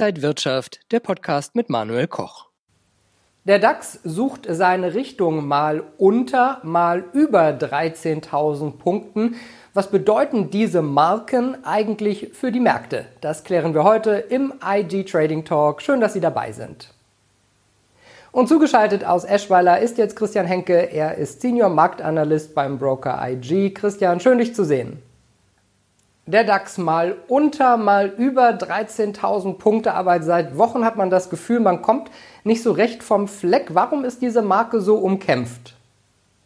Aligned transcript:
Inside 0.00 0.22
Wirtschaft, 0.22 0.80
der 0.92 1.00
Podcast 1.00 1.54
mit 1.54 1.68
Manuel 1.68 2.06
Koch. 2.06 2.46
Der 3.44 3.58
DAX 3.58 4.00
sucht 4.02 4.46
seine 4.48 4.94
Richtung 4.94 5.46
mal 5.46 5.82
unter, 5.98 6.58
mal 6.62 7.04
über 7.12 7.48
13.000 7.50 8.78
Punkten. 8.78 9.34
Was 9.74 9.90
bedeuten 9.90 10.48
diese 10.48 10.80
Marken 10.80 11.66
eigentlich 11.66 12.30
für 12.32 12.50
die 12.50 12.60
Märkte? 12.60 13.04
Das 13.20 13.44
klären 13.44 13.74
wir 13.74 13.84
heute 13.84 14.12
im 14.12 14.54
IG 14.66 15.04
Trading 15.04 15.44
Talk. 15.44 15.82
Schön, 15.82 16.00
dass 16.00 16.14
Sie 16.14 16.20
dabei 16.20 16.52
sind. 16.52 16.94
Und 18.32 18.48
zugeschaltet 18.48 19.04
aus 19.04 19.24
Eschweiler 19.24 19.80
ist 19.80 19.98
jetzt 19.98 20.16
Christian 20.16 20.46
Henke. 20.46 20.90
Er 20.92 21.16
ist 21.16 21.42
Senior 21.42 21.68
Marktanalyst 21.68 22.54
beim 22.54 22.78
Broker 22.78 23.20
IG. 23.28 23.74
Christian, 23.74 24.18
schön 24.18 24.38
dich 24.38 24.54
zu 24.54 24.64
sehen 24.64 25.02
der 26.30 26.44
DAX 26.44 26.78
mal 26.78 27.16
unter, 27.28 27.76
mal 27.76 28.06
über 28.08 28.50
13.000 28.50 29.58
Punkte, 29.58 29.94
aber 29.94 30.22
seit 30.22 30.56
Wochen 30.56 30.84
hat 30.84 30.96
man 30.96 31.10
das 31.10 31.30
Gefühl, 31.30 31.60
man 31.60 31.82
kommt 31.82 32.10
nicht 32.44 32.62
so 32.62 32.72
recht 32.72 33.02
vom 33.02 33.28
Fleck. 33.28 33.74
Warum 33.74 34.04
ist 34.04 34.22
diese 34.22 34.42
Marke 34.42 34.80
so 34.80 34.96
umkämpft? 34.96 35.74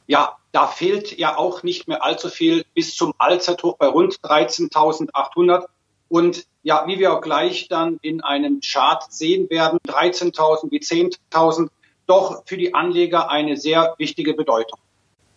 Ja, 0.07 0.37
da 0.53 0.67
fehlt 0.67 1.17
ja 1.19 1.37
auch 1.37 1.63
nicht 1.63 1.89
mehr 1.89 2.05
allzu 2.05 2.29
viel 2.29 2.65
bis 2.75 2.97
zum 2.97 3.15
Allzeithoch 3.19 3.77
bei 3.77 3.87
rund 3.87 4.15
13.800. 4.21 5.67
Und 6.09 6.47
ja, 6.63 6.85
wie 6.87 6.99
wir 6.99 7.13
auch 7.13 7.21
gleich 7.21 7.69
dann 7.69 7.99
in 8.03 8.23
einem 8.23 8.61
Chart 8.61 9.03
sehen 9.13 9.51
werden, 9.51 9.79
13.000 9.89 10.71
wie 10.71 10.79
10.000, 10.79 11.69
doch 12.07 12.43
für 12.47 12.57
die 12.57 12.75
Anleger 12.75 13.31
eine 13.31 13.57
sehr 13.57 13.95
wichtige 13.99 14.35
Bedeutung. 14.35 14.79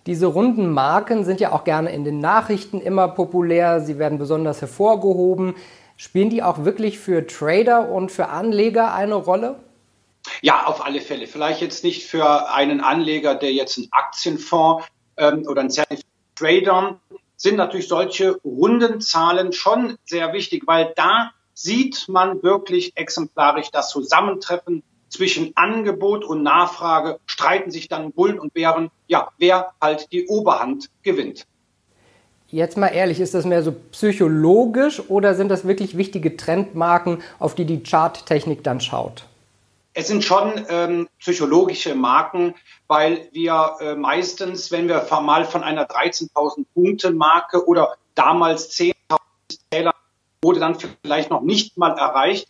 Diese 0.08 0.26
runden 0.26 0.72
Marken 0.72 1.26
sind 1.26 1.42
ja 1.42 1.52
auch 1.52 1.66
gerne 1.66 1.92
in 1.92 2.06
den 2.06 2.20
Nachrichten 2.20 2.80
immer 2.80 3.10
populär. 3.10 3.82
Sie 3.82 4.00
werden 4.00 4.18
besonders 4.18 4.62
hervorgehoben. 4.62 5.56
Spielen 5.98 6.30
die 6.30 6.42
auch 6.42 6.64
wirklich 6.64 6.98
für 6.98 7.28
Trader 7.28 7.90
und 7.90 8.10
für 8.10 8.30
Anleger 8.30 8.94
eine 8.94 9.16
Rolle? 9.16 9.60
Ja, 10.42 10.66
auf 10.66 10.86
alle 10.86 11.02
Fälle. 11.02 11.28
Vielleicht 11.28 11.60
jetzt 11.60 11.84
nicht 11.84 12.06
für 12.06 12.50
einen 12.54 12.80
Anleger, 12.80 13.36
der 13.36 13.52
jetzt 13.52 13.78
einen 13.78 13.90
Aktienfonds 13.92 14.86
ähm, 15.18 15.46
oder 15.46 15.62
einen 15.62 15.72
Trader 16.36 17.00
sind 17.36 17.58
natürlich 17.58 17.90
solche 17.90 18.40
runden 18.46 19.02
Zahlen 19.02 19.52
schon 19.52 19.98
sehr 20.06 20.32
wichtig, 20.32 20.64
weil 20.68 20.94
da 20.96 21.32
sieht 21.54 22.08
man 22.08 22.42
wirklich 22.44 22.94
exemplarisch 22.96 23.72
das 23.72 23.90
Zusammentreffen 23.90 24.84
zwischen 25.10 25.52
Angebot 25.56 26.24
und 26.24 26.44
Nachfrage 26.44 27.20
streiten 27.38 27.70
sich 27.70 27.88
dann 27.88 28.12
Bullen 28.12 28.40
und 28.40 28.54
Bären, 28.54 28.90
ja, 29.08 29.30
wer 29.38 29.74
halt 29.80 30.12
die 30.12 30.26
Oberhand 30.26 30.90
gewinnt. 31.04 31.46
Jetzt 32.50 32.78
mal 32.78 32.88
ehrlich, 32.88 33.20
ist 33.20 33.34
das 33.34 33.46
mehr 33.46 33.62
so 33.62 33.74
psychologisch 33.92 35.02
oder 35.10 35.36
sind 35.36 35.50
das 35.50 35.68
wirklich 35.68 35.98
wichtige 35.98 36.36
Trendmarken, 36.36 37.22
auf 37.40 37.56
die 37.56 37.66
die 37.66 37.84
Charttechnik 37.84 38.64
dann 38.64 38.80
schaut? 38.80 39.26
Es 39.94 40.08
sind 40.08 40.24
schon 40.24 40.66
ähm, 40.70 41.10
psychologische 41.20 41.94
Marken, 41.94 42.56
weil 42.88 43.28
wir 43.34 43.76
äh, 43.82 43.96
meistens, 43.96 44.72
wenn 44.72 44.88
wir 44.88 45.06
mal 45.22 45.44
von 45.46 45.64
einer 45.64 45.88
13.000 45.88 46.66
Punkte 46.74 47.12
Marke 47.12 47.68
oder 47.68 47.96
damals 48.16 48.72
10.000 48.72 48.94
Zähler 49.72 49.94
wurde 50.42 50.60
dann 50.60 50.78
vielleicht 51.04 51.30
noch 51.30 51.42
nicht 51.42 51.78
mal 51.78 51.98
erreicht, 51.98 52.48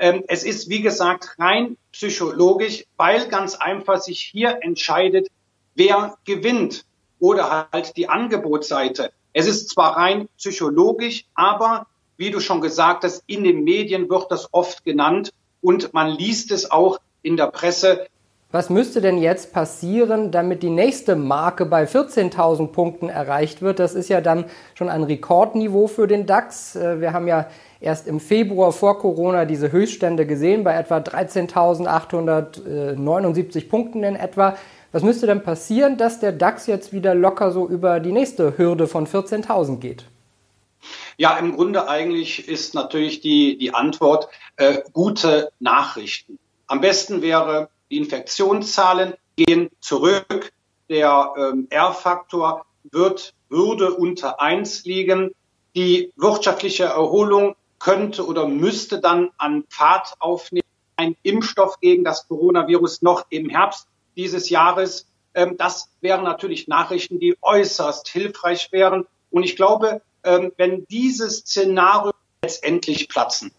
es 0.00 0.44
ist, 0.44 0.70
wie 0.70 0.80
gesagt, 0.80 1.36
rein 1.38 1.76
psychologisch, 1.92 2.86
weil 2.96 3.28
ganz 3.28 3.54
einfach 3.54 4.00
sich 4.00 4.20
hier 4.22 4.60
entscheidet, 4.62 5.28
wer 5.74 6.16
gewinnt 6.24 6.86
oder 7.18 7.68
halt 7.70 7.96
die 7.98 8.08
Angebotsseite. 8.08 9.12
Es 9.34 9.46
ist 9.46 9.68
zwar 9.68 9.98
rein 9.98 10.28
psychologisch, 10.38 11.26
aber 11.34 11.86
wie 12.16 12.30
du 12.30 12.40
schon 12.40 12.62
gesagt 12.62 13.04
hast, 13.04 13.22
in 13.26 13.44
den 13.44 13.62
Medien 13.62 14.08
wird 14.08 14.30
das 14.30 14.48
oft 14.52 14.84
genannt 14.84 15.32
und 15.60 15.92
man 15.92 16.08
liest 16.08 16.50
es 16.50 16.70
auch 16.70 16.98
in 17.22 17.36
der 17.36 17.48
Presse. 17.48 18.06
Was 18.52 18.68
müsste 18.68 19.00
denn 19.00 19.18
jetzt 19.18 19.52
passieren, 19.52 20.32
damit 20.32 20.64
die 20.64 20.70
nächste 20.70 21.14
Marke 21.14 21.66
bei 21.66 21.84
14.000 21.84 22.66
Punkten 22.68 23.08
erreicht 23.08 23.62
wird? 23.62 23.78
Das 23.78 23.94
ist 23.94 24.08
ja 24.08 24.20
dann 24.20 24.44
schon 24.74 24.88
ein 24.88 25.04
Rekordniveau 25.04 25.86
für 25.86 26.08
den 26.08 26.26
DAX. 26.26 26.74
Äh, 26.74 27.00
wir 27.00 27.12
haben 27.12 27.28
ja 27.28 27.46
erst 27.80 28.08
im 28.08 28.18
Februar 28.18 28.72
vor 28.72 28.98
Corona 28.98 29.44
diese 29.44 29.70
Höchststände 29.70 30.26
gesehen 30.26 30.64
bei 30.64 30.74
etwa 30.74 30.96
13.879 30.96 33.68
Punkten 33.68 34.02
in 34.02 34.16
etwa. 34.16 34.56
Was 34.90 35.04
müsste 35.04 35.28
denn 35.28 35.44
passieren, 35.44 35.96
dass 35.96 36.18
der 36.18 36.32
DAX 36.32 36.66
jetzt 36.66 36.92
wieder 36.92 37.14
locker 37.14 37.52
so 37.52 37.68
über 37.68 38.00
die 38.00 38.10
nächste 38.10 38.58
Hürde 38.58 38.88
von 38.88 39.06
14.000 39.06 39.78
geht? 39.78 40.06
Ja, 41.16 41.38
im 41.38 41.54
Grunde 41.54 41.88
eigentlich 41.88 42.48
ist 42.48 42.74
natürlich 42.74 43.20
die, 43.20 43.58
die 43.58 43.74
Antwort 43.74 44.26
äh, 44.56 44.78
gute 44.92 45.52
Nachrichten. 45.60 46.40
Am 46.66 46.80
besten 46.80 47.22
wäre, 47.22 47.68
die 47.90 47.98
Infektionszahlen 47.98 49.14
gehen 49.36 49.70
zurück. 49.80 50.52
Der 50.88 51.34
ähm, 51.36 51.66
R-Faktor 51.70 52.64
wird, 52.84 53.34
würde 53.48 53.94
unter 53.94 54.40
eins 54.40 54.84
liegen. 54.84 55.30
Die 55.74 56.12
wirtschaftliche 56.16 56.84
Erholung 56.84 57.54
könnte 57.78 58.26
oder 58.26 58.46
müsste 58.46 59.00
dann 59.00 59.30
an 59.38 59.64
Fahrt 59.68 60.14
aufnehmen. 60.18 60.66
Ein 60.96 61.16
Impfstoff 61.22 61.80
gegen 61.80 62.04
das 62.04 62.28
Coronavirus 62.28 63.02
noch 63.02 63.24
im 63.30 63.48
Herbst 63.48 63.86
dieses 64.16 64.50
Jahres. 64.50 65.06
Ähm, 65.34 65.56
das 65.56 65.90
wären 66.00 66.24
natürlich 66.24 66.68
Nachrichten, 66.68 67.18
die 67.20 67.36
äußerst 67.40 68.08
hilfreich 68.08 68.70
wären. 68.72 69.06
Und 69.30 69.44
ich 69.44 69.56
glaube, 69.56 70.02
ähm, 70.24 70.52
wenn 70.56 70.86
dieses 70.86 71.38
Szenario 71.38 72.12
letztendlich 72.42 73.08
platzen, 73.08 73.52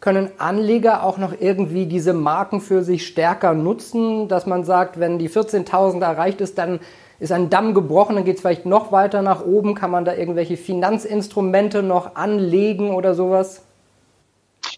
können 0.00 0.30
Anleger 0.38 1.02
auch 1.04 1.18
noch 1.18 1.34
irgendwie 1.38 1.86
diese 1.86 2.14
Marken 2.14 2.60
für 2.60 2.82
sich 2.82 3.06
stärker 3.06 3.52
nutzen, 3.54 4.28
dass 4.28 4.46
man 4.46 4.64
sagt, 4.64 4.98
wenn 4.98 5.18
die 5.18 5.28
14.000 5.28 6.02
erreicht 6.02 6.40
ist, 6.40 6.56
dann 6.58 6.80
ist 7.18 7.32
ein 7.32 7.50
Damm 7.50 7.74
gebrochen, 7.74 8.16
dann 8.16 8.24
geht 8.24 8.36
es 8.36 8.40
vielleicht 8.40 8.64
noch 8.64 8.92
weiter 8.92 9.20
nach 9.20 9.44
oben. 9.44 9.74
Kann 9.74 9.90
man 9.90 10.06
da 10.06 10.14
irgendwelche 10.14 10.56
Finanzinstrumente 10.56 11.82
noch 11.82 12.16
anlegen 12.16 12.94
oder 12.94 13.14
sowas? 13.14 13.62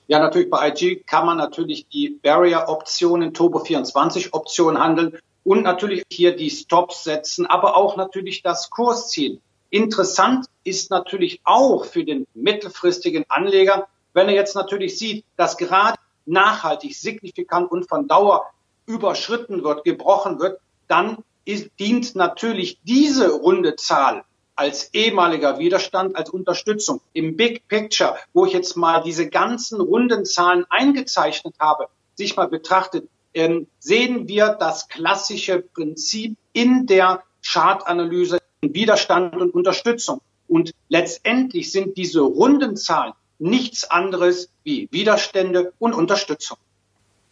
Ja, 0.08 0.18
natürlich 0.18 0.50
bei 0.50 0.68
IG 0.68 1.04
kann 1.06 1.24
man 1.24 1.38
natürlich 1.38 1.86
die 1.88 2.18
Barrier-Optionen, 2.22 3.32
Turbo-24-Optionen 3.32 4.82
handeln 4.82 5.18
und 5.44 5.62
natürlich 5.62 6.02
hier 6.10 6.34
die 6.34 6.50
Stops 6.50 7.04
setzen, 7.04 7.46
aber 7.46 7.76
auch 7.76 7.96
natürlich 7.96 8.42
das 8.42 8.70
Kursziel. 8.70 9.40
Interessant 9.70 10.46
ist 10.64 10.90
natürlich 10.90 11.40
auch 11.44 11.84
für 11.84 12.04
den 12.04 12.26
mittelfristigen 12.34 13.24
Anleger, 13.28 13.86
wenn 14.14 14.28
er 14.28 14.34
jetzt 14.34 14.54
natürlich 14.54 14.98
sieht, 14.98 15.24
dass 15.36 15.56
gerade 15.56 15.98
nachhaltig, 16.26 16.94
signifikant 16.94 17.70
und 17.70 17.88
von 17.88 18.08
Dauer 18.08 18.46
überschritten 18.86 19.64
wird, 19.64 19.84
gebrochen 19.84 20.38
wird, 20.40 20.60
dann 20.88 21.18
ist, 21.44 21.70
dient 21.78 22.14
natürlich 22.14 22.78
diese 22.84 23.30
runde 23.30 23.76
Zahl 23.76 24.24
als 24.54 24.92
ehemaliger 24.92 25.58
Widerstand, 25.58 26.14
als 26.14 26.30
Unterstützung. 26.30 27.00
Im 27.12 27.36
Big 27.36 27.66
Picture, 27.68 28.16
wo 28.32 28.44
ich 28.44 28.52
jetzt 28.52 28.76
mal 28.76 29.02
diese 29.02 29.28
ganzen 29.28 29.80
runden 29.80 30.24
Zahlen 30.24 30.66
eingezeichnet 30.68 31.54
habe, 31.58 31.88
sich 32.14 32.36
mal 32.36 32.48
betrachtet, 32.48 33.08
ähm, 33.34 33.66
sehen 33.78 34.28
wir 34.28 34.48
das 34.48 34.88
klassische 34.88 35.60
Prinzip 35.60 36.36
in 36.52 36.86
der 36.86 37.22
Chartanalyse 37.44 38.38
Widerstand 38.60 39.36
und 39.36 39.54
Unterstützung. 39.54 40.20
Und 40.48 40.72
letztendlich 40.88 41.72
sind 41.72 41.96
diese 41.96 42.20
runden 42.20 42.76
Zahlen 42.76 43.14
nichts 43.42 43.90
anderes 43.90 44.48
wie 44.62 44.88
Widerstände 44.92 45.72
und 45.78 45.94
Unterstützung. 45.94 46.58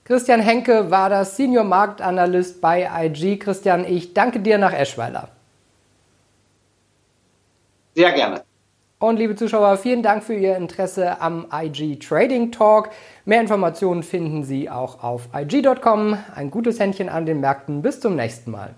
Christian 0.04 0.40
Henke 0.40 0.90
war 0.90 1.08
das 1.08 1.36
Senior 1.36 1.64
Marktanalyst 1.64 2.60
bei 2.60 2.90
IG. 3.04 3.38
Christian, 3.38 3.84
ich 3.84 4.12
danke 4.12 4.40
dir 4.40 4.58
nach 4.58 4.72
Eschweiler. 4.72 5.28
Sehr 7.94 8.12
gerne. 8.12 8.42
Und 8.98 9.16
liebe 9.16 9.36
Zuschauer, 9.36 9.78
vielen 9.78 10.02
Dank 10.02 10.24
für 10.24 10.34
Ihr 10.34 10.56
Interesse 10.56 11.20
am 11.20 11.46
IG 11.52 11.96
Trading 12.00 12.50
Talk. 12.50 12.90
Mehr 13.24 13.40
Informationen 13.40 14.02
finden 14.02 14.42
Sie 14.44 14.68
auch 14.68 15.02
auf 15.02 15.28
IG.com. 15.34 16.18
Ein 16.34 16.50
gutes 16.50 16.80
Händchen 16.80 17.08
an 17.08 17.24
den 17.24 17.40
Märkten. 17.40 17.82
Bis 17.82 18.00
zum 18.00 18.16
nächsten 18.16 18.50
Mal. 18.50 18.74